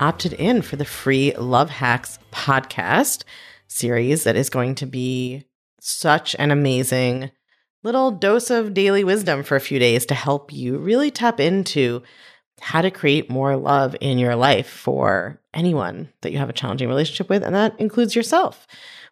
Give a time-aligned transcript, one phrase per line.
[0.00, 3.24] opted in for the free Love Hacks podcast
[3.66, 5.44] series that is going to be
[5.80, 7.30] such an amazing
[7.82, 12.02] little dose of daily wisdom for a few days to help you really tap into
[12.60, 16.88] how to create more love in your life for anyone that you have a challenging
[16.88, 18.66] relationship with, and that includes yourself.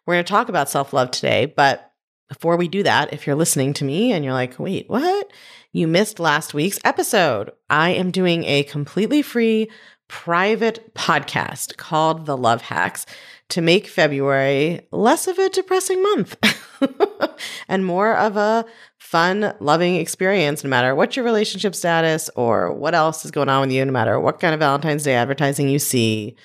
[0.05, 1.91] We're going to talk about self love today, but
[2.27, 5.31] before we do that, if you're listening to me and you're like, wait, what?
[5.71, 7.51] You missed last week's episode.
[7.69, 9.69] I am doing a completely free
[10.07, 13.05] private podcast called The Love Hacks
[13.49, 16.37] to make February less of a depressing month
[17.67, 18.65] and more of a
[18.97, 23.61] fun, loving experience, no matter what your relationship status or what else is going on
[23.61, 26.35] with you, no matter what kind of Valentine's Day advertising you see.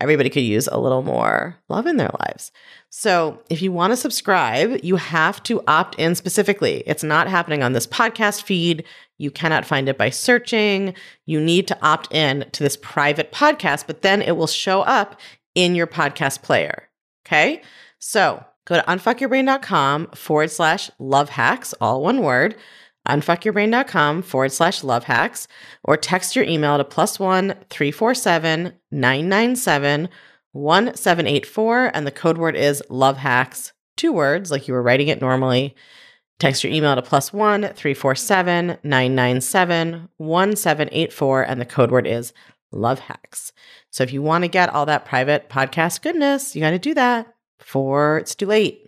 [0.00, 2.52] Everybody could use a little more love in their lives.
[2.90, 6.82] So, if you want to subscribe, you have to opt in specifically.
[6.86, 8.84] It's not happening on this podcast feed.
[9.18, 10.94] You cannot find it by searching.
[11.26, 15.20] You need to opt in to this private podcast, but then it will show up
[15.54, 16.88] in your podcast player.
[17.26, 17.62] Okay.
[17.98, 22.56] So go to unfuckyourbrain.com forward slash love hacks, all one word,
[23.06, 25.48] unfuckyourbrain.com forward slash love hacks,
[25.84, 30.08] or text your email to plus one 347 997
[30.58, 31.92] 1784.
[31.94, 35.74] And the code word is love hacks, two words, like you were writing it normally.
[36.38, 41.42] Text your email to plus one 347 997 1784.
[41.42, 42.32] And the code word is
[42.70, 43.52] love hacks.
[43.90, 46.94] So if you want to get all that private podcast goodness, you got to do
[46.94, 48.84] that before it's too late.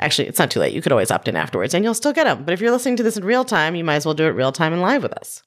[0.00, 0.72] Actually, it's not too late.
[0.72, 2.44] You could always opt in afterwards and you'll still get them.
[2.44, 4.30] But if you're listening to this in real time, you might as well do it
[4.30, 5.42] real time and live with us.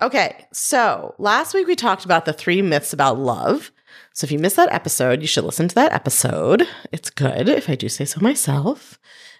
[0.00, 3.70] Okay, so last week we talked about the three myths about love.
[4.14, 6.66] So if you missed that episode, you should listen to that episode.
[6.92, 8.98] It's good, if I do say so myself.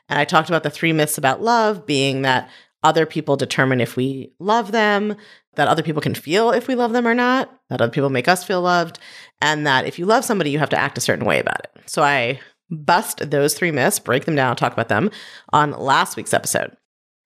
[0.09, 2.49] And I talked about the three myths about love being that
[2.83, 5.17] other people determine if we love them,
[5.57, 8.29] that other people can feel if we love them or not, that other people make
[8.29, 8.99] us feel loved,
[9.41, 11.71] and that if you love somebody, you have to act a certain way about it.
[11.87, 12.39] So I
[12.71, 15.11] bust those three myths, break them down, talk about them
[15.53, 16.77] on last week's episode.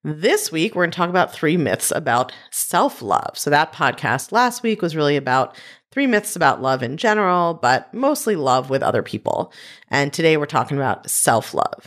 [0.03, 3.33] This week, we're going to talk about three myths about self love.
[3.35, 5.55] So, that podcast last week was really about
[5.93, 9.53] three myths about love in general, but mostly love with other people.
[9.89, 11.87] And today, we're talking about self love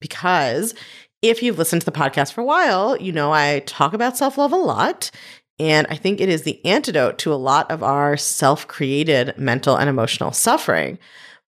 [0.00, 0.74] because
[1.22, 4.38] if you've listened to the podcast for a while, you know I talk about self
[4.38, 5.10] love a lot.
[5.58, 9.76] And I think it is the antidote to a lot of our self created mental
[9.76, 10.98] and emotional suffering.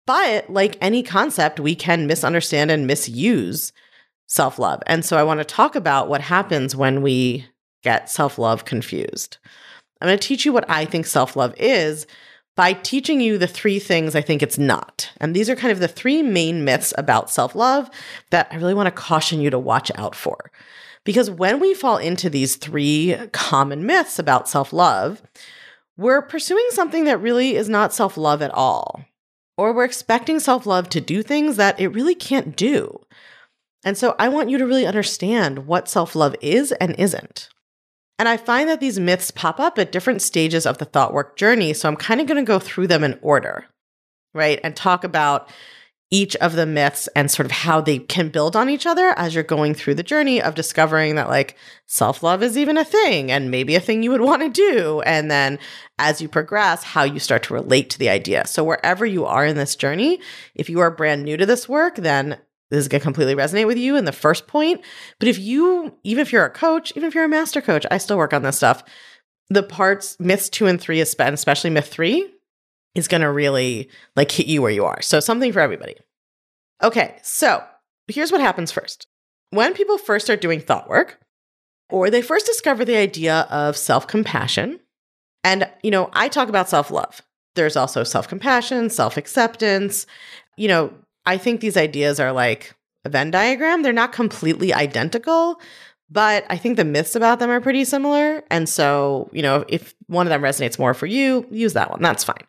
[0.06, 3.72] But like any concept, we can misunderstand and misuse
[4.26, 4.82] self love.
[4.86, 7.46] And so I want to talk about what happens when we
[7.82, 9.38] get self love confused.
[10.00, 12.06] I'm going to teach you what I think self love is
[12.56, 15.10] by teaching you the three things I think it's not.
[15.20, 17.90] And these are kind of the three main myths about self love
[18.30, 20.50] that I really want to caution you to watch out for.
[21.04, 25.22] Because when we fall into these three common myths about self love,
[25.96, 29.04] we're pursuing something that really is not self love at all.
[29.56, 33.00] Or we're expecting self love to do things that it really can't do.
[33.84, 37.48] And so I want you to really understand what self love is and isn't.
[38.18, 41.36] And I find that these myths pop up at different stages of the thought work
[41.36, 41.72] journey.
[41.72, 43.66] So I'm kind of going to go through them in order,
[44.32, 44.60] right?
[44.62, 45.48] And talk about
[46.10, 49.34] each of the myths and sort of how they can build on each other as
[49.34, 53.32] you're going through the journey of discovering that like self love is even a thing
[53.32, 55.00] and maybe a thing you would want to do.
[55.00, 55.58] And then
[55.98, 58.46] as you progress, how you start to relate to the idea.
[58.46, 60.20] So wherever you are in this journey,
[60.54, 62.38] if you are brand new to this work, then
[62.70, 64.80] this is going to completely resonate with you in the first point.
[65.18, 67.98] But if you, even if you're a coach, even if you're a master coach, I
[67.98, 68.82] still work on this stuff.
[69.50, 72.30] The parts, myths two and three, especially myth three,
[72.94, 75.02] is going to really like hit you where you are.
[75.02, 75.96] So something for everybody.
[76.82, 77.62] Okay, so
[78.08, 79.06] here's what happens first.
[79.50, 81.20] When people first start doing thought work,
[81.90, 84.80] or they first discover the idea of self compassion,
[85.44, 87.22] and, you know, I talk about self love.
[87.54, 90.06] There's also self compassion, self acceptance.
[90.56, 90.92] You know,
[91.26, 92.74] I think these ideas are like
[93.04, 93.82] a Venn diagram.
[93.82, 95.60] They're not completely identical,
[96.10, 98.42] but I think the myths about them are pretty similar.
[98.50, 102.02] And so, you know, if one of them resonates more for you, use that one.
[102.02, 102.46] That's fine.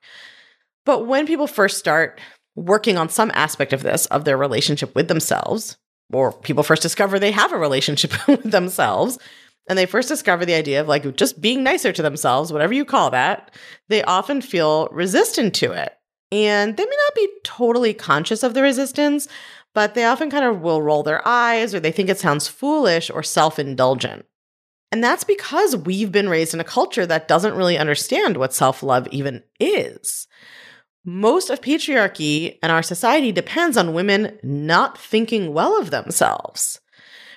[0.86, 2.20] But when people first start
[2.56, 5.78] working on some aspect of this, of their relationship with themselves,
[6.14, 9.18] or people first discover they have a relationship with themselves,
[9.68, 12.86] and they first discover the idea of like just being nicer to themselves, whatever you
[12.86, 13.54] call that,
[13.90, 15.94] they often feel resistant to it.
[16.32, 19.28] And they may not be totally conscious of the resistance,
[19.74, 23.10] but they often kind of will roll their eyes or they think it sounds foolish
[23.10, 24.26] or self indulgent.
[24.92, 28.82] And that's because we've been raised in a culture that doesn't really understand what self
[28.82, 30.28] love even is.
[31.04, 36.80] Most of patriarchy and our society depends on women not thinking well of themselves,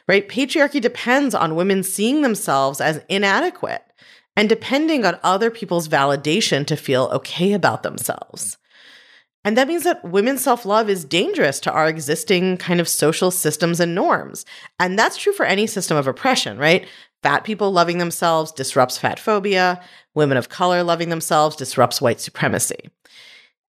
[0.06, 0.26] right?
[0.26, 3.82] Patriarchy depends on women seeing themselves as inadequate
[4.36, 8.56] and depending on other people's validation to feel okay about themselves.
[9.44, 13.30] And that means that women's self love is dangerous to our existing kind of social
[13.30, 14.44] systems and norms.
[14.78, 16.86] And that's true for any system of oppression, right?
[17.22, 19.82] Fat people loving themselves disrupts fat phobia.
[20.14, 22.90] Women of color loving themselves disrupts white supremacy.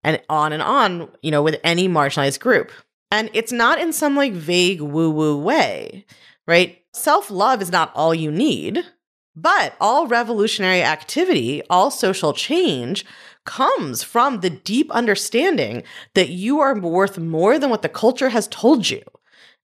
[0.02, 2.70] And on and on, you know, with any marginalized group.
[3.10, 6.06] And it's not in some like vague woo woo way,
[6.46, 6.82] right?
[6.92, 8.84] Self love is not all you need,
[9.36, 13.04] but all revolutionary activity, all social change
[13.50, 15.82] comes from the deep understanding
[16.14, 19.02] that you are worth more than what the culture has told you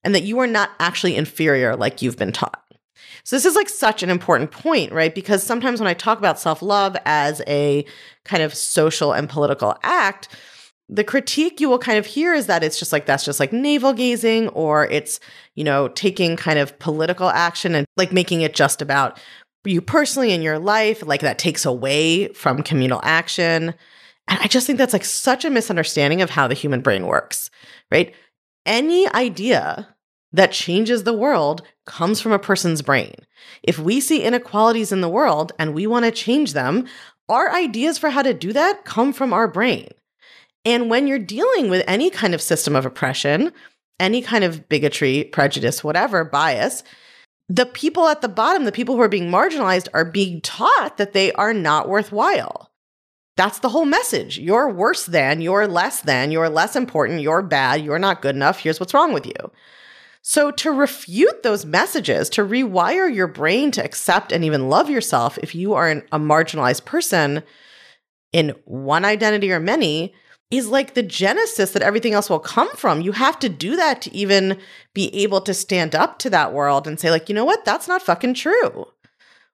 [0.03, 2.61] and that you are not actually inferior like you've been taught.
[3.23, 5.15] So this is like such an important point, right?
[5.15, 7.85] Because sometimes when I talk about self-love as a
[8.25, 10.27] kind of social and political act,
[10.89, 13.53] the critique you will kind of hear is that it's just like that's just like
[13.53, 15.21] navel gazing or it's,
[15.55, 19.17] you know, taking kind of political action and like making it just about
[19.65, 23.73] you personally in your life, like that takes away from communal action.
[24.27, 27.49] And I just think that's like such a misunderstanding of how the human brain works,
[27.91, 28.13] right?
[28.65, 29.87] Any idea
[30.33, 33.15] that changes the world comes from a person's brain.
[33.63, 36.85] If we see inequalities in the world and we want to change them,
[37.29, 39.87] our ideas for how to do that come from our brain.
[40.65, 43.53] And when you're dealing with any kind of system of oppression,
[43.99, 46.83] any kind of bigotry, prejudice, whatever, bias,
[47.49, 51.13] the people at the bottom, the people who are being marginalized, are being taught that
[51.13, 52.71] they are not worthwhile.
[53.37, 54.39] That's the whole message.
[54.39, 58.59] You're worse than, you're less than, you're less important, you're bad, you're not good enough,
[58.59, 59.51] here's what's wrong with you.
[60.23, 65.37] So, to refute those messages, to rewire your brain to accept and even love yourself
[65.37, 67.43] if you are an, a marginalized person
[68.33, 70.13] in one identity or many,
[70.49, 73.01] is like the genesis that everything else will come from.
[73.01, 74.57] You have to do that to even
[74.93, 77.65] be able to stand up to that world and say, like, you know what?
[77.65, 78.85] That's not fucking true.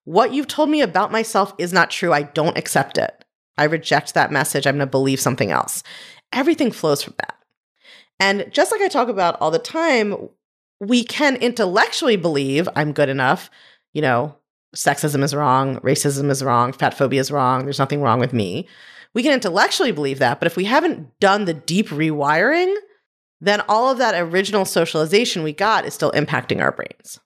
[0.06, 2.14] What you've told me about myself is not true.
[2.14, 3.26] I don't accept it.
[3.58, 4.68] I reject that message.
[4.68, 5.84] I'm going to believe something else.
[6.32, 7.38] Everything flows from that.
[8.20, 10.30] And just like I talk about all the time,
[10.80, 13.50] we can intellectually believe I'm good enough.
[13.94, 14.36] You know,
[14.76, 18.68] sexism is wrong, racism is wrong, fat phobia is wrong, there's nothing wrong with me.
[19.14, 22.74] We can intellectually believe that, but if we haven't done the deep rewiring,
[23.40, 27.20] then all of that original socialization we got is still impacting our brains.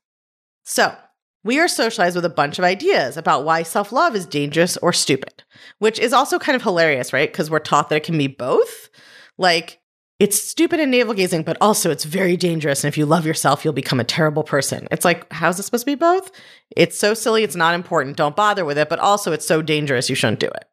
[0.63, 0.95] So,
[1.43, 4.91] we are socialized with a bunch of ideas about why self love is dangerous or
[4.91, 5.43] stupid,
[5.79, 7.31] which is also kind of hilarious, right?
[7.31, 8.89] Because we're taught that it can be both.
[9.37, 9.79] Like,
[10.19, 12.83] it's stupid and navel gazing, but also it's very dangerous.
[12.83, 14.87] And if you love yourself, you'll become a terrible person.
[14.89, 16.31] It's like, how's it supposed to be both?
[16.75, 18.17] It's so silly, it's not important.
[18.17, 18.89] Don't bother with it.
[18.89, 20.65] But also, it's so dangerous, you shouldn't do it.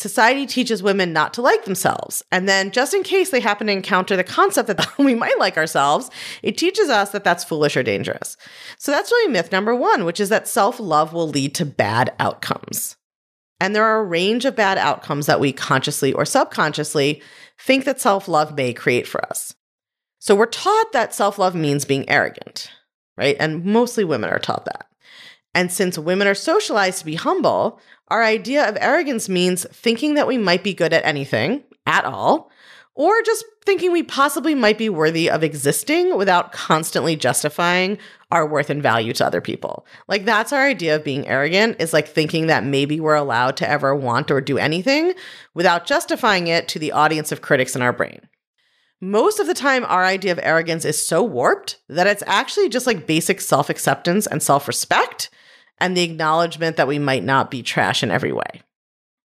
[0.00, 2.24] Society teaches women not to like themselves.
[2.32, 5.58] And then, just in case they happen to encounter the concept that we might like
[5.58, 6.10] ourselves,
[6.42, 8.38] it teaches us that that's foolish or dangerous.
[8.78, 12.14] So, that's really myth number one, which is that self love will lead to bad
[12.18, 12.96] outcomes.
[13.60, 17.20] And there are a range of bad outcomes that we consciously or subconsciously
[17.58, 19.54] think that self love may create for us.
[20.18, 22.70] So, we're taught that self love means being arrogant,
[23.18, 23.36] right?
[23.38, 24.86] And mostly women are taught that.
[25.54, 27.80] And since women are socialized to be humble,
[28.10, 32.50] our idea of arrogance means thinking that we might be good at anything at all,
[32.94, 37.98] or just thinking we possibly might be worthy of existing without constantly justifying
[38.30, 39.86] our worth and value to other people.
[40.08, 43.68] Like that's our idea of being arrogant is like thinking that maybe we're allowed to
[43.68, 45.14] ever want or do anything
[45.54, 48.20] without justifying it to the audience of critics in our brain.
[49.00, 52.86] Most of the time, our idea of arrogance is so warped that it's actually just
[52.86, 55.30] like basic self acceptance and self respect
[55.80, 58.62] and the acknowledgement that we might not be trash in every way.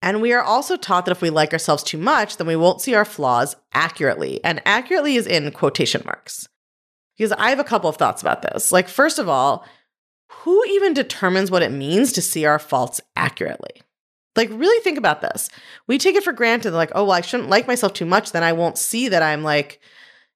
[0.01, 2.81] And we are also taught that if we like ourselves too much, then we won't
[2.81, 4.39] see our flaws accurately.
[4.43, 6.47] And accurately is in quotation marks.
[7.17, 8.71] Because I have a couple of thoughts about this.
[8.71, 9.65] Like, first of all,
[10.29, 13.81] who even determines what it means to see our faults accurately?
[14.35, 15.49] Like, really think about this.
[15.87, 18.43] We take it for granted, like, oh, well, I shouldn't like myself too much, then
[18.43, 19.79] I won't see that I'm like,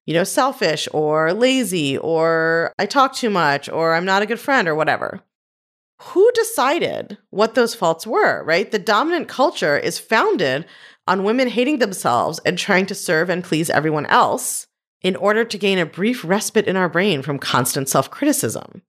[0.06, 4.40] you know, selfish or lazy or I talk too much or I'm not a good
[4.40, 5.20] friend or whatever
[6.00, 8.70] who decided what those faults were, right?
[8.70, 10.66] The dominant culture is founded
[11.06, 14.66] on women hating themselves and trying to serve and please everyone else
[15.02, 18.82] in order to gain a brief respite in our brain from constant self criticism.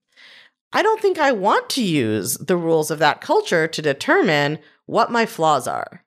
[0.72, 5.10] I don't think I want to use the rules of that culture to determine what
[5.10, 6.04] my flaws are,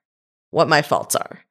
[0.50, 1.42] what my faults are,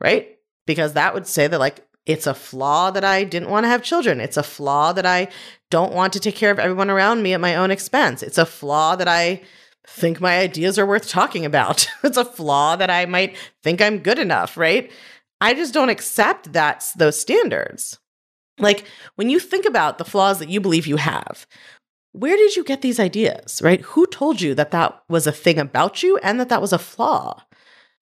[0.00, 0.32] right?
[0.66, 3.82] because that would say that, like, it's a flaw that I didn't want to have
[3.82, 4.20] children.
[4.20, 5.28] It's a flaw that I
[5.70, 8.22] don't want to take care of everyone around me at my own expense.
[8.22, 9.42] It's a flaw that I
[9.86, 11.88] think my ideas are worth talking about.
[12.04, 14.90] it's a flaw that I might think I'm good enough, right?
[15.40, 17.98] I just don't accept that those standards.
[18.58, 21.46] Like when you think about the flaws that you believe you have,
[22.12, 23.80] where did you get these ideas, right?
[23.80, 26.78] Who told you that that was a thing about you and that that was a
[26.78, 27.42] flaw?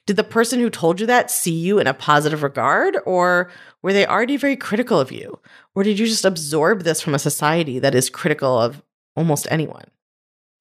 [0.07, 3.51] Did the person who told you that see you in a positive regard, or
[3.83, 5.39] were they already very critical of you?
[5.75, 8.83] Or did you just absorb this from a society that is critical of
[9.15, 9.85] almost anyone?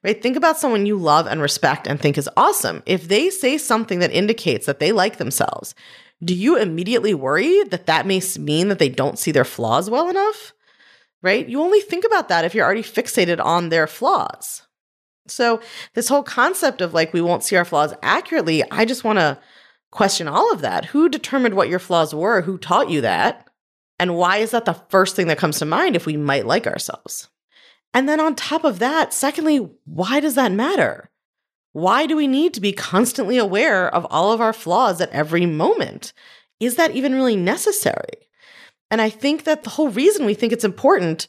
[0.04, 0.22] Right?
[0.22, 2.84] Think about someone you love and respect and think is awesome.
[2.86, 5.76] If they say something that indicates that they like themselves,
[6.24, 10.10] do you immediately worry that that may mean that they don't see their flaws well
[10.10, 10.54] enough?
[11.22, 11.48] Right?
[11.48, 14.62] You only think about that if you're already fixated on their flaws.
[15.30, 15.62] So,
[15.94, 19.40] this whole concept of like we won't see our flaws accurately, I just want to
[19.92, 20.86] question all of that.
[20.86, 22.42] Who determined what your flaws were?
[22.42, 23.50] Who taught you that?
[24.00, 26.68] And why is that the first thing that comes to mind if we might like
[26.68, 27.30] ourselves?
[27.94, 31.10] And then on top of that, secondly, why does that matter?
[31.74, 35.46] Why do we need to be constantly aware of all of our flaws at every
[35.46, 36.14] moment?
[36.60, 38.28] Is that even really necessary?
[38.92, 41.28] And I think that the whole reason we think it's important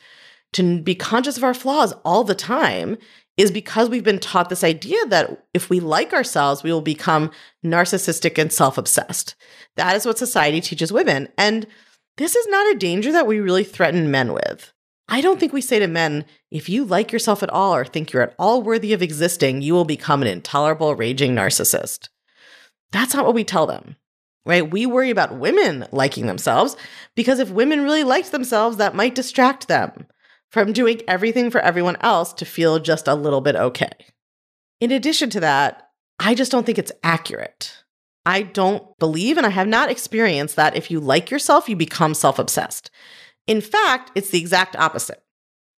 [0.53, 2.99] to be conscious of our flaws all the time
[3.37, 7.31] is because we've been taught this idea that if we like ourselves, we will become
[7.65, 9.35] narcissistic and self obsessed.
[9.77, 11.29] That is what society teaches women.
[11.39, 11.67] And
[12.17, 14.73] this is not a danger that we really threaten men with.
[15.09, 18.13] I don't think we say to men, if you like yourself at all or think
[18.13, 22.09] you're at all worthy of existing, you will become an intolerable, raging narcissist.
[22.93, 23.97] That's not what we tell them,
[24.45, 24.71] right?
[24.71, 26.77] We worry about women liking themselves
[27.17, 30.07] because if women really liked themselves, that might distract them
[30.51, 33.93] from doing everything for everyone else to feel just a little bit okay.
[34.81, 37.83] In addition to that, I just don't think it's accurate.
[38.27, 42.15] I don't believe and I have not experienced that if you like yourself, you become
[42.15, 42.91] self obsessed.
[43.47, 45.23] In fact, it's the exact opposite.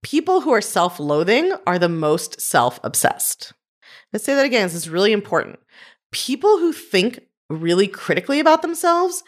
[0.04, 3.54] People who are self loathing are the most self obsessed.
[4.12, 5.60] Let's say that again, this is really important.
[6.12, 9.24] People who think really critically about themselves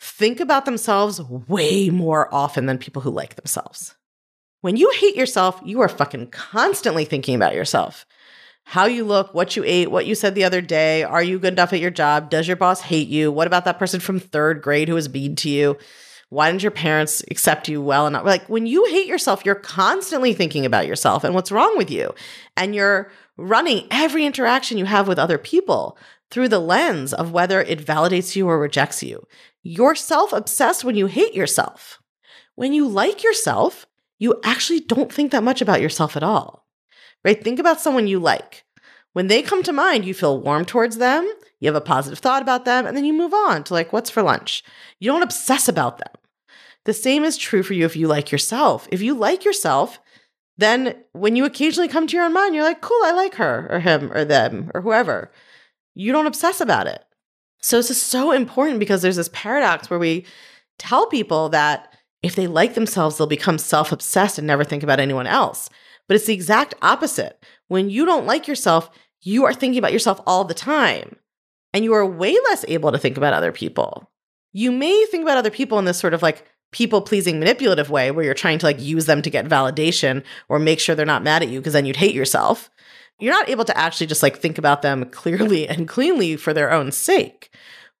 [0.00, 3.94] think about themselves way more often than people who like themselves.
[4.64, 8.06] When you hate yourself, you are fucking constantly thinking about yourself.
[8.64, 11.02] How you look, what you ate, what you said the other day.
[11.02, 12.30] Are you good enough at your job?
[12.30, 13.30] Does your boss hate you?
[13.30, 15.76] What about that person from third grade who was mean to you?
[16.30, 18.24] Why didn't your parents accept you well enough?
[18.24, 22.14] Like when you hate yourself, you're constantly thinking about yourself and what's wrong with you.
[22.56, 25.98] And you're running every interaction you have with other people
[26.30, 29.26] through the lens of whether it validates you or rejects you.
[29.62, 32.00] You're self obsessed when you hate yourself.
[32.54, 33.86] When you like yourself,
[34.18, 36.66] you actually don't think that much about yourself at all,
[37.24, 37.42] right?
[37.42, 38.64] Think about someone you like.
[39.12, 41.30] When they come to mind, you feel warm towards them,
[41.60, 44.10] you have a positive thought about them, and then you move on to like, what's
[44.10, 44.64] for lunch?
[44.98, 46.12] You don't obsess about them.
[46.84, 48.88] The same is true for you if you like yourself.
[48.90, 49.98] If you like yourself,
[50.58, 53.66] then when you occasionally come to your own mind, you're like, cool, I like her
[53.70, 55.32] or him or them or whoever.
[55.94, 57.02] You don't obsess about it.
[57.60, 60.26] So this is so important because there's this paradox where we
[60.78, 61.93] tell people that
[62.26, 65.68] if they like themselves, they'll become self obsessed and never think about anyone else.
[66.06, 67.42] But it's the exact opposite.
[67.68, 68.90] When you don't like yourself,
[69.22, 71.16] you are thinking about yourself all the time.
[71.72, 74.10] And you are way less able to think about other people.
[74.52, 78.10] You may think about other people in this sort of like people pleasing manipulative way
[78.10, 81.22] where you're trying to like use them to get validation or make sure they're not
[81.22, 82.70] mad at you because then you'd hate yourself.
[83.18, 86.70] You're not able to actually just like think about them clearly and cleanly for their
[86.70, 87.50] own sake.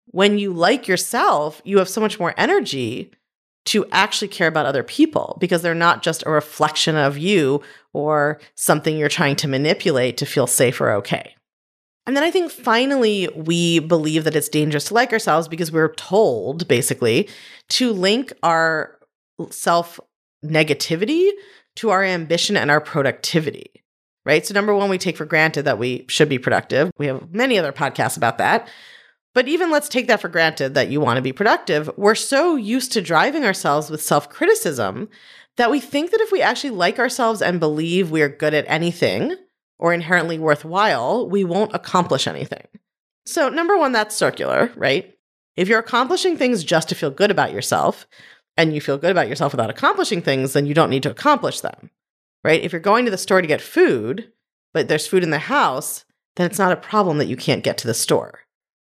[0.06, 3.10] When you like yourself, you have so much more energy
[3.66, 8.40] to actually care about other people because they're not just a reflection of you or
[8.54, 11.34] something you're trying to manipulate to feel safe or okay.
[12.06, 15.94] And then I think finally, we believe that it's dangerous to like ourselves because we're
[15.94, 17.28] told basically
[17.70, 18.98] to link our
[19.50, 19.98] self
[20.44, 21.30] negativity
[21.76, 23.70] to our ambition and our productivity,
[24.26, 24.44] right?
[24.44, 26.90] So, number one, we take for granted that we should be productive.
[26.98, 28.68] We have many other podcasts about that.
[29.34, 31.90] But even let's take that for granted that you want to be productive.
[31.96, 35.08] We're so used to driving ourselves with self criticism
[35.56, 38.64] that we think that if we actually like ourselves and believe we are good at
[38.68, 39.36] anything
[39.78, 42.66] or inherently worthwhile, we won't accomplish anything.
[43.26, 45.14] So, number one, that's circular, right?
[45.56, 48.06] If you're accomplishing things just to feel good about yourself
[48.56, 51.60] and you feel good about yourself without accomplishing things, then you don't need to accomplish
[51.60, 51.90] them,
[52.44, 52.62] right?
[52.62, 54.32] If you're going to the store to get food,
[54.72, 56.04] but there's food in the house,
[56.36, 58.40] then it's not a problem that you can't get to the store.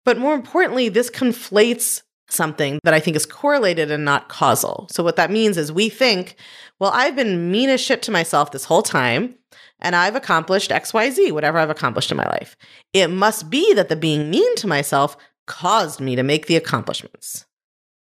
[0.05, 4.89] But more importantly, this conflates something that I think is correlated and not causal.
[4.91, 6.37] So, what that means is we think,
[6.79, 9.35] well, I've been mean as shit to myself this whole time,
[9.81, 12.57] and I've accomplished XYZ, whatever I've accomplished in my life.
[12.93, 17.45] It must be that the being mean to myself caused me to make the accomplishments.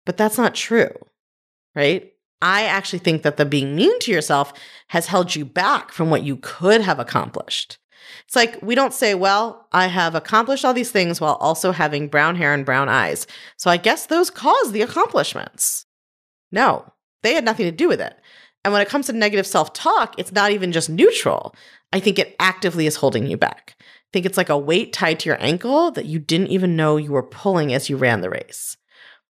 [0.07, 0.91] But that's not true,
[1.75, 2.13] right?
[2.43, 4.53] I actually think that the being mean to yourself
[4.89, 7.79] has held you back from what you could have accomplished.
[8.27, 12.09] It's like we don't say, well, I have accomplished all these things while also having
[12.09, 13.27] brown hair and brown eyes.
[13.57, 15.87] So I guess those cause the accomplishments.
[16.53, 16.93] No,
[17.23, 18.17] they had nothing to do with it.
[18.65, 21.55] And when it comes to negative self talk, it's not even just neutral.
[21.93, 23.77] I think it actively is holding you back.
[23.81, 26.97] I think it's like a weight tied to your ankle that you didn't even know
[26.97, 28.77] you were pulling as you ran the race.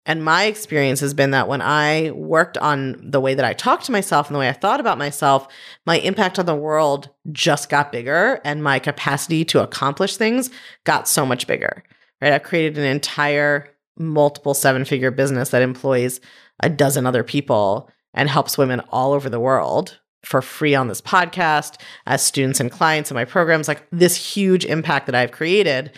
[0.06, 3.86] And my experience has been that when I worked on the way that I talked
[3.86, 5.48] to myself and the way I thought about myself,
[5.86, 10.50] my impact on the world just got bigger and my capacity to accomplish things
[10.84, 11.84] got so much bigger.
[12.22, 12.34] Right?
[12.34, 16.20] I've created an entire multiple seven figure business that employs
[16.60, 21.02] a dozen other people and helps women all over the world for free on this
[21.02, 23.68] podcast as students and clients in my programs.
[23.68, 25.92] Like this huge impact that I've created,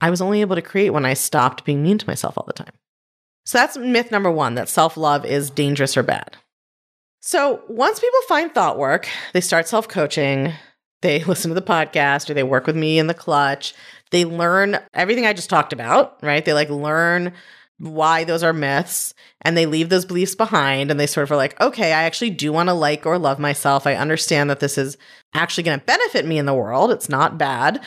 [0.00, 2.52] I was only able to create when I stopped being mean to myself all the
[2.52, 2.72] time.
[3.48, 6.36] So that's myth number one that self love is dangerous or bad.
[7.22, 10.52] So once people find thought work, they start self coaching,
[11.00, 13.72] they listen to the podcast or they work with me in the clutch,
[14.10, 16.44] they learn everything I just talked about, right?
[16.44, 17.32] They like learn
[17.78, 21.36] why those are myths and they leave those beliefs behind and they sort of are
[21.36, 23.86] like, okay, I actually do want to like or love myself.
[23.86, 24.98] I understand that this is
[25.32, 26.90] actually going to benefit me in the world.
[26.90, 27.80] It's not bad.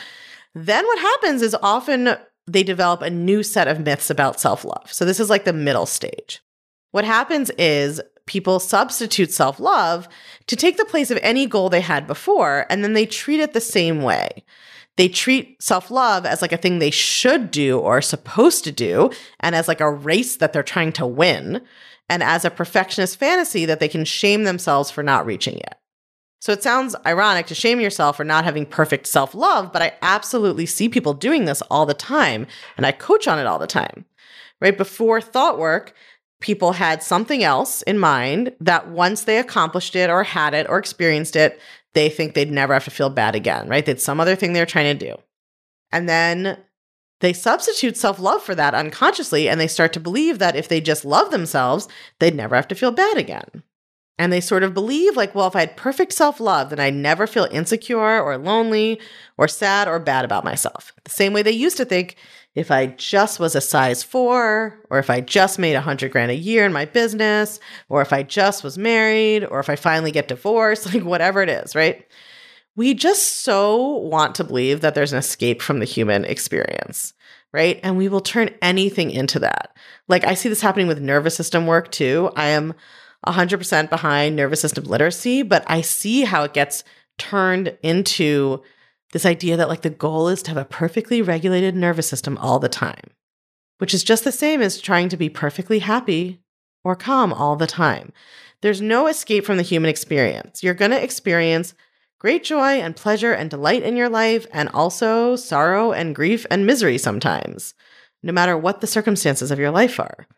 [0.56, 4.92] Then what happens is often they develop a new set of myths about self love.
[4.92, 6.40] So this is like the middle stage.
[6.90, 10.08] What happens is people substitute self love
[10.46, 13.52] to take the place of any goal they had before, and then they treat it
[13.52, 14.44] the same way.
[14.96, 18.72] They treat self love as like a thing they should do or are supposed to
[18.72, 21.62] do, and as like a race that they're trying to win,
[22.08, 25.74] and as a perfectionist fantasy that they can shame themselves for not reaching it.
[26.42, 29.92] So it sounds ironic to shame yourself for not having perfect self love, but I
[30.02, 33.68] absolutely see people doing this all the time and I coach on it all the
[33.68, 34.06] time.
[34.60, 35.94] Right before thought work,
[36.40, 40.78] people had something else in mind that once they accomplished it or had it or
[40.78, 41.60] experienced it,
[41.92, 43.86] they think they'd never have to feel bad again, right?
[43.86, 45.14] They'd some other thing they're trying to do.
[45.92, 46.58] And then
[47.20, 50.80] they substitute self love for that unconsciously and they start to believe that if they
[50.80, 51.86] just love themselves,
[52.18, 53.62] they'd never have to feel bad again.
[54.18, 56.94] And they sort of believe, like, well, if I had perfect self love, then I'd
[56.94, 59.00] never feel insecure or lonely
[59.38, 60.92] or sad or bad about myself.
[61.04, 62.16] The same way they used to think
[62.54, 66.30] if I just was a size four, or if I just made a hundred grand
[66.30, 70.12] a year in my business, or if I just was married, or if I finally
[70.12, 72.06] get divorced, like whatever it is, right?
[72.76, 77.12] We just so want to believe that there's an escape from the human experience,
[77.52, 77.80] right?
[77.82, 79.76] And we will turn anything into that.
[80.08, 82.30] Like I see this happening with nervous system work too.
[82.36, 82.74] I am
[83.26, 86.84] 100% behind nervous system literacy, but I see how it gets
[87.18, 88.62] turned into
[89.12, 92.58] this idea that like the goal is to have a perfectly regulated nervous system all
[92.58, 93.10] the time,
[93.78, 96.40] which is just the same as trying to be perfectly happy
[96.84, 98.12] or calm all the time.
[98.62, 100.62] There's no escape from the human experience.
[100.62, 101.74] You're going to experience
[102.18, 106.64] great joy and pleasure and delight in your life, and also sorrow and grief and
[106.64, 107.74] misery sometimes,
[108.22, 110.28] no matter what the circumstances of your life are.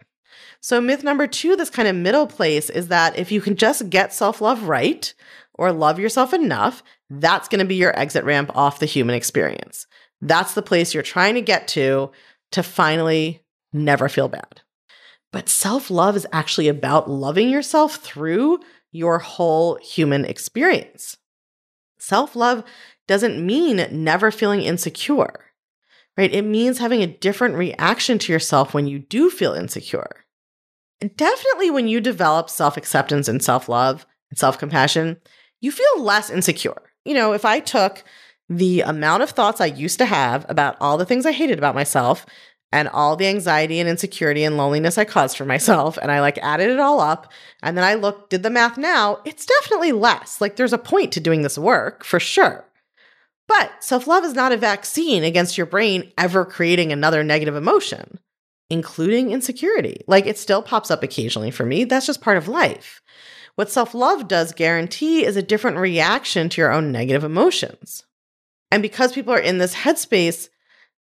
[0.61, 3.91] So, myth number two, this kind of middle place, is that if you can just
[3.91, 5.13] get self love right
[5.55, 9.87] or love yourself enough, that's going to be your exit ramp off the human experience.
[10.21, 12.11] That's the place you're trying to get to
[12.53, 13.43] to finally
[13.73, 14.63] never feel bad.
[15.33, 18.61] But self love is actually about loving yourself through
[18.93, 21.19] your whole human experience.
[21.99, 22.65] Self love
[23.07, 25.45] doesn't mean never feeling insecure,
[26.17, 26.33] right?
[26.33, 30.24] It means having a different reaction to yourself when you do feel insecure
[31.01, 35.19] definitely when you develop self acceptance and self love and self compassion,
[35.61, 36.83] you feel less insecure.
[37.05, 38.05] You know, if I took
[38.49, 41.75] the amount of thoughts I used to have about all the things I hated about
[41.75, 42.27] myself
[42.73, 46.39] and all the anxiety and insecurity and loneliness I caused for myself, and I like
[46.39, 50.41] added it all up, and then I looked, did the math now, it's definitely less.
[50.41, 52.65] Like there's a point to doing this work for sure.
[53.47, 58.19] But self love is not a vaccine against your brain ever creating another negative emotion
[58.71, 60.03] including insecurity.
[60.07, 61.85] Like it still pops up occasionally for me.
[61.85, 63.03] That's just part of life.
[63.57, 68.05] What self love does guarantee is a different reaction to your own negative emotions.
[68.71, 70.49] And because people are in this headspace,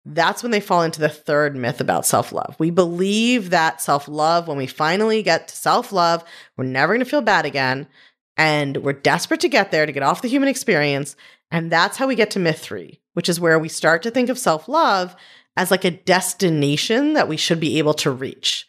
[0.04, 2.54] that's when they fall into the third myth about self love.
[2.58, 6.22] We believe that self love, when we finally get to self love,
[6.56, 7.88] we're never going to feel bad again.
[8.36, 11.16] And we're desperate to get there to get off the human experience.
[11.50, 14.28] And that's how we get to myth three, which is where we start to think
[14.28, 15.16] of self love
[15.56, 18.66] as like a destination that we should be able to reach,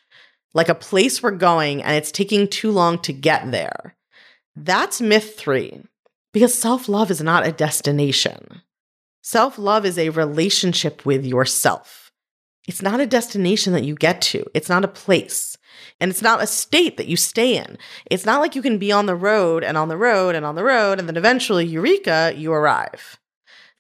[0.54, 3.96] like a place we're going and it's taking too long to get there.
[4.56, 5.84] That's myth three,
[6.34, 8.62] because self love is not a destination.
[9.22, 12.12] Self love is a relationship with yourself.
[12.68, 14.46] It's not a destination that you get to.
[14.54, 15.58] It's not a place.
[16.00, 17.78] And it's not a state that you stay in.
[18.10, 20.56] It's not like you can be on the road and on the road and on
[20.56, 23.20] the road, and then eventually, eureka, you arrive.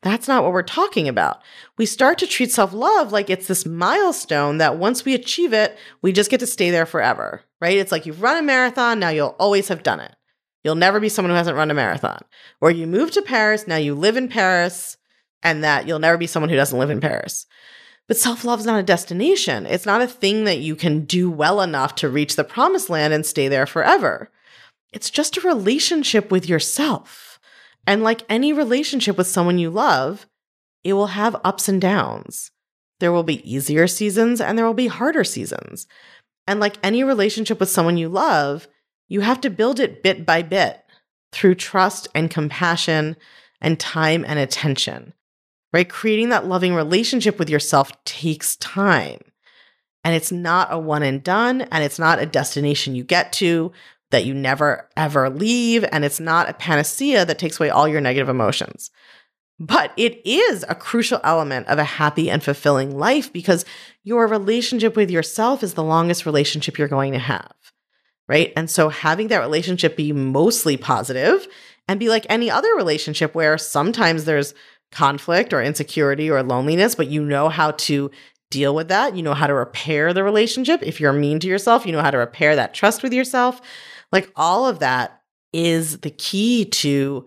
[0.04, 1.42] That's not what we're talking about.
[1.78, 5.78] We start to treat self love like it's this milestone that once we achieve it,
[6.02, 7.78] we just get to stay there forever, right?
[7.78, 10.16] It's like you've run a marathon, now you'll always have done it.
[10.64, 12.22] You'll never be someone who hasn't run a marathon.
[12.62, 14.98] Or you move to Paris, now you live in Paris,
[15.42, 17.46] and that you'll never be someone who doesn't live in Paris.
[18.08, 19.66] But self love is not a destination.
[19.66, 23.14] It's not a thing that you can do well enough to reach the promised land
[23.14, 24.32] and stay there forever.
[24.94, 27.27] It's just a relationship with yourself.
[27.88, 30.28] And like any relationship with someone you love,
[30.84, 32.52] it will have ups and downs.
[33.00, 35.88] There will be easier seasons and there will be harder seasons.
[36.46, 38.68] And like any relationship with someone you love,
[39.08, 40.84] you have to build it bit by bit
[41.32, 43.16] through trust and compassion
[43.62, 45.14] and time and attention
[45.74, 45.90] right?
[45.90, 49.20] Creating that loving relationship with yourself takes time.
[50.04, 53.72] And it's not a one and done, and it's not a destination you get to
[54.12, 58.02] that you never ever leave, and it's not a panacea that takes away all your
[58.02, 58.92] negative emotions.
[59.60, 63.66] But it is a crucial element of a happy and fulfilling life because
[64.04, 67.52] your relationship with yourself is the longest relationship you're going to have.
[68.28, 68.54] Right.
[68.56, 71.48] And so having that relationship be mostly positive
[71.88, 74.54] and be like any other relationship where sometimes there's
[74.92, 78.12] conflict or insecurity or loneliness, but you know how to
[78.50, 79.16] deal with that.
[79.16, 80.82] You know how to repair the relationship.
[80.84, 83.62] If you're mean to yourself, you know how to repair that trust with yourself.
[84.12, 85.22] Like all of that
[85.54, 87.26] is the key to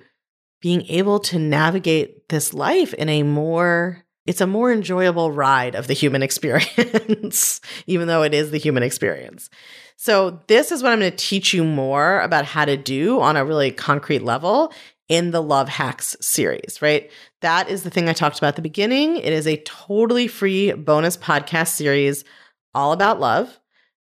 [0.61, 5.87] being able to navigate this life in a more it's a more enjoyable ride of
[5.87, 9.49] the human experience even though it is the human experience
[9.97, 13.37] so this is what i'm going to teach you more about how to do on
[13.37, 14.71] a really concrete level
[15.11, 17.11] in the Love Hacks series, right?
[17.41, 19.17] That is the thing I talked about at the beginning.
[19.17, 22.25] It is a totally free bonus podcast series
[22.75, 23.59] all about love.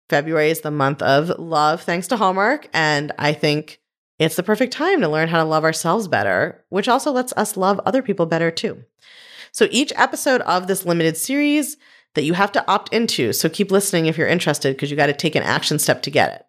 [0.10, 2.70] February is the month of love, thanks to Hallmark.
[2.74, 3.80] And I think
[4.20, 7.58] it's the perfect time to learn how to love ourselves better, which also lets us
[7.58, 8.84] love other people better too.
[9.52, 11.78] So each episode of this limited series
[12.16, 13.34] that you have to opt into.
[13.34, 16.12] So keep listening if you're interested because you got to take an action step to
[16.12, 16.46] get it.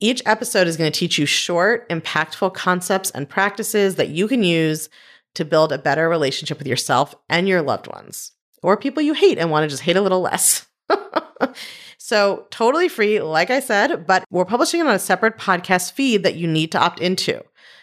[0.00, 4.42] Each episode is going to teach you short, impactful concepts and practices that you can
[4.42, 4.88] use
[5.34, 8.32] to build a better relationship with yourself and your loved ones,
[8.62, 10.66] or people you hate and want to just hate a little less.
[12.06, 16.22] so, totally free, like I said, but we're publishing it on a separate podcast feed
[16.22, 17.42] that you need to opt into.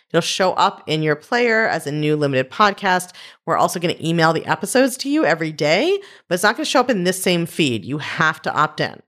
[0.10, 3.14] It'll show up in your player as a new limited podcast.
[3.46, 6.64] We're also going to email the episodes to you every day, but it's not going
[6.64, 7.84] to show up in this same feed.
[7.84, 9.02] You have to opt in.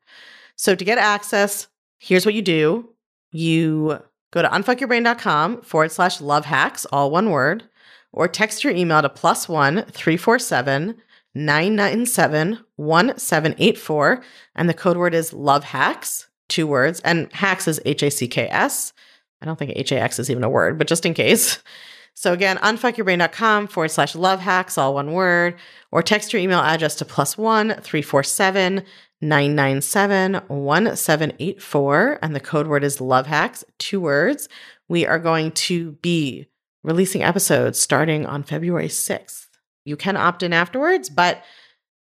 [0.58, 2.90] So, to get access, here's what you do
[3.32, 4.00] you
[4.32, 7.64] go to unfuckyourbrain.com forward slash love hacks, all one word,
[8.12, 11.02] or text your email to plus one 347
[11.36, 14.24] 997 1784.
[14.56, 17.02] And the code word is love hacks, two words.
[17.02, 18.94] And hacks is H A C K S.
[19.42, 21.60] I don't think H A X is even a word, but just in case.
[22.18, 25.56] So again, unfuckyourbrain.com forward slash love hacks, all one word,
[25.92, 28.84] or text your email address to plus one 347
[29.22, 32.20] 997 1784.
[32.22, 34.48] And the code word is love hacks, two words.
[34.88, 36.48] We are going to be
[36.84, 39.45] releasing episodes starting on February 6th.
[39.86, 41.44] You can opt in afterwards, but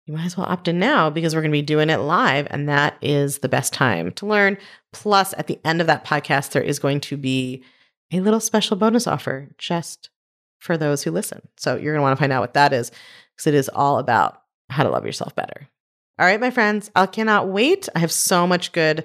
[0.06, 2.48] you might as well opt in now because we're going to be doing it live.
[2.50, 4.58] And that is the best time to learn.
[4.94, 7.64] Plus, at the end of that podcast, there is going to be
[8.12, 10.10] a little special bonus offer just
[10.60, 11.48] for those who listen.
[11.58, 12.92] So you're going to want to find out what that is
[13.36, 15.68] because it is all about how to love yourself better.
[16.20, 17.88] All right, my friends, I cannot wait.
[17.96, 19.04] I have so much good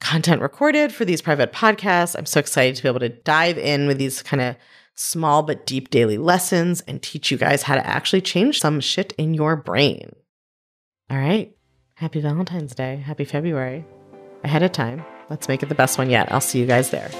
[0.00, 2.16] content recorded for these private podcasts.
[2.18, 4.56] I'm so excited to be able to dive in with these kind of
[4.94, 9.12] small but deep daily lessons and teach you guys how to actually change some shit
[9.18, 10.14] in your brain.
[11.10, 11.54] All right.
[11.94, 12.96] Happy Valentine's Day.
[12.96, 13.84] Happy February.
[14.44, 15.04] Ahead of time.
[15.28, 16.32] Let's make it the best one yet.
[16.32, 17.10] I'll see you guys there.